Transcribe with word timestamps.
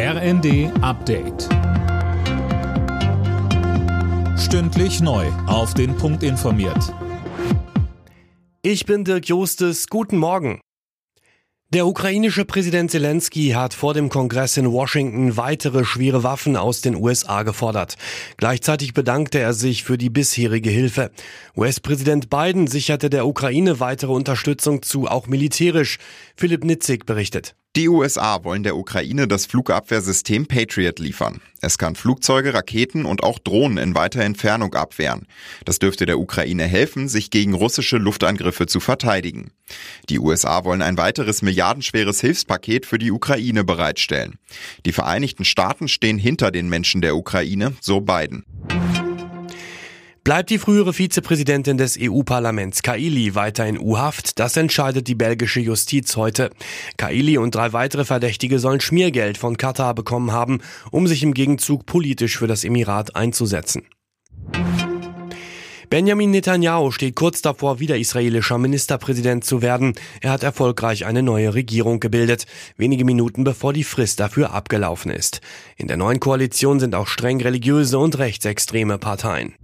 RND 0.00 0.70
Update. 0.80 1.48
Stündlich 4.38 5.00
neu. 5.00 5.26
Auf 5.48 5.74
den 5.74 5.96
Punkt 5.96 6.22
informiert. 6.22 6.94
Ich 8.62 8.86
bin 8.86 9.02
Dirk 9.02 9.26
Jostes. 9.26 9.88
Guten 9.88 10.18
Morgen. 10.18 10.60
Der 11.70 11.88
ukrainische 11.88 12.44
Präsident 12.44 12.92
Zelensky 12.92 13.48
hat 13.48 13.74
vor 13.74 13.92
dem 13.92 14.08
Kongress 14.08 14.56
in 14.56 14.70
Washington 14.70 15.36
weitere 15.36 15.84
schwere 15.84 16.22
Waffen 16.22 16.56
aus 16.56 16.80
den 16.80 16.94
USA 16.94 17.42
gefordert. 17.42 17.96
Gleichzeitig 18.36 18.94
bedankte 18.94 19.40
er 19.40 19.52
sich 19.52 19.82
für 19.82 19.98
die 19.98 20.10
bisherige 20.10 20.70
Hilfe. 20.70 21.10
US-Präsident 21.56 22.30
Biden 22.30 22.68
sicherte 22.68 23.10
der 23.10 23.26
Ukraine 23.26 23.80
weitere 23.80 24.12
Unterstützung 24.12 24.82
zu, 24.82 25.08
auch 25.08 25.26
militärisch. 25.26 25.98
Philipp 26.36 26.62
Nitzig 26.62 27.04
berichtet. 27.04 27.56
Die 27.78 27.88
USA 27.88 28.42
wollen 28.42 28.64
der 28.64 28.76
Ukraine 28.76 29.28
das 29.28 29.46
Flugabwehrsystem 29.46 30.46
Patriot 30.46 30.98
liefern. 30.98 31.40
Es 31.60 31.78
kann 31.78 31.94
Flugzeuge, 31.94 32.52
Raketen 32.52 33.04
und 33.04 33.22
auch 33.22 33.38
Drohnen 33.38 33.78
in 33.78 33.94
weiter 33.94 34.20
Entfernung 34.24 34.74
abwehren. 34.74 35.28
Das 35.64 35.78
dürfte 35.78 36.04
der 36.04 36.18
Ukraine 36.18 36.64
helfen, 36.64 37.06
sich 37.06 37.30
gegen 37.30 37.54
russische 37.54 37.98
Luftangriffe 37.98 38.66
zu 38.66 38.80
verteidigen. 38.80 39.52
Die 40.08 40.18
USA 40.18 40.64
wollen 40.64 40.82
ein 40.82 40.98
weiteres 40.98 41.40
milliardenschweres 41.40 42.20
Hilfspaket 42.20 42.84
für 42.84 42.98
die 42.98 43.12
Ukraine 43.12 43.62
bereitstellen. 43.62 44.40
Die 44.84 44.92
Vereinigten 44.92 45.44
Staaten 45.44 45.86
stehen 45.86 46.18
hinter 46.18 46.50
den 46.50 46.68
Menschen 46.68 47.00
der 47.00 47.14
Ukraine, 47.14 47.74
so 47.80 48.00
Biden. 48.00 48.44
Bleibt 50.28 50.50
die 50.50 50.58
frühere 50.58 50.92
Vizepräsidentin 50.92 51.78
des 51.78 51.98
EU-Parlaments 51.98 52.82
Kaili 52.82 53.34
weiter 53.34 53.66
in 53.66 53.80
U-Haft? 53.80 54.38
Das 54.38 54.58
entscheidet 54.58 55.08
die 55.08 55.14
belgische 55.14 55.60
Justiz 55.60 56.16
heute. 56.16 56.50
Kaili 56.98 57.38
und 57.38 57.54
drei 57.54 57.72
weitere 57.72 58.04
Verdächtige 58.04 58.58
sollen 58.58 58.80
Schmiergeld 58.80 59.38
von 59.38 59.56
Katar 59.56 59.94
bekommen 59.94 60.30
haben, 60.30 60.60
um 60.90 61.06
sich 61.06 61.22
im 61.22 61.32
Gegenzug 61.32 61.86
politisch 61.86 62.36
für 62.36 62.46
das 62.46 62.64
Emirat 62.64 63.16
einzusetzen. 63.16 63.86
Benjamin 65.88 66.30
Netanyahu 66.30 66.90
steht 66.90 67.16
kurz 67.16 67.40
davor, 67.40 67.80
wieder 67.80 67.96
israelischer 67.96 68.58
Ministerpräsident 68.58 69.46
zu 69.46 69.62
werden. 69.62 69.94
Er 70.20 70.32
hat 70.32 70.42
erfolgreich 70.42 71.06
eine 71.06 71.22
neue 71.22 71.54
Regierung 71.54 72.00
gebildet, 72.00 72.44
wenige 72.76 73.06
Minuten 73.06 73.44
bevor 73.44 73.72
die 73.72 73.82
Frist 73.82 74.20
dafür 74.20 74.52
abgelaufen 74.52 75.10
ist. 75.10 75.40
In 75.78 75.88
der 75.88 75.96
neuen 75.96 76.20
Koalition 76.20 76.80
sind 76.80 76.94
auch 76.94 77.06
streng 77.06 77.40
religiöse 77.40 77.98
und 77.98 78.18
rechtsextreme 78.18 78.98
Parteien. 78.98 79.54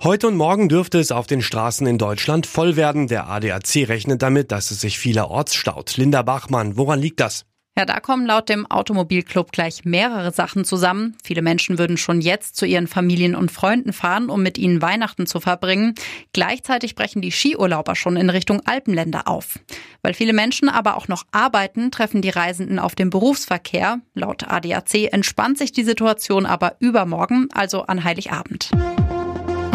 Heute 0.00 0.28
und 0.28 0.36
morgen 0.36 0.68
dürfte 0.68 1.00
es 1.00 1.10
auf 1.10 1.26
den 1.26 1.42
Straßen 1.42 1.84
in 1.88 1.98
Deutschland 1.98 2.46
voll 2.46 2.76
werden. 2.76 3.08
Der 3.08 3.28
ADAC 3.28 3.88
rechnet 3.88 4.22
damit, 4.22 4.52
dass 4.52 4.70
es 4.70 4.80
sich 4.80 4.96
vielerorts 4.96 5.56
staut. 5.56 5.96
Linda 5.96 6.22
Bachmann, 6.22 6.76
woran 6.76 7.00
liegt 7.00 7.18
das? 7.18 7.46
Ja, 7.76 7.84
da 7.84 7.98
kommen 7.98 8.24
laut 8.24 8.48
dem 8.48 8.64
Automobilclub 8.66 9.50
gleich 9.50 9.84
mehrere 9.84 10.30
Sachen 10.30 10.64
zusammen. 10.64 11.16
Viele 11.24 11.42
Menschen 11.42 11.78
würden 11.78 11.96
schon 11.96 12.20
jetzt 12.20 12.54
zu 12.54 12.64
ihren 12.64 12.86
Familien 12.86 13.34
und 13.34 13.50
Freunden 13.50 13.92
fahren, 13.92 14.30
um 14.30 14.40
mit 14.40 14.56
ihnen 14.56 14.80
Weihnachten 14.82 15.26
zu 15.26 15.40
verbringen. 15.40 15.96
Gleichzeitig 16.32 16.94
brechen 16.94 17.20
die 17.20 17.32
Skiurlauber 17.32 17.96
schon 17.96 18.16
in 18.16 18.30
Richtung 18.30 18.62
Alpenländer 18.66 19.26
auf. 19.26 19.58
Weil 20.02 20.14
viele 20.14 20.32
Menschen 20.32 20.68
aber 20.68 20.96
auch 20.96 21.08
noch 21.08 21.24
arbeiten, 21.32 21.90
treffen 21.90 22.22
die 22.22 22.30
Reisenden 22.30 22.78
auf 22.78 22.94
den 22.94 23.10
Berufsverkehr. 23.10 24.00
Laut 24.14 24.44
ADAC 24.48 25.12
entspannt 25.12 25.58
sich 25.58 25.72
die 25.72 25.84
Situation 25.84 26.46
aber 26.46 26.76
übermorgen, 26.78 27.48
also 27.52 27.82
an 27.82 28.04
Heiligabend. 28.04 28.70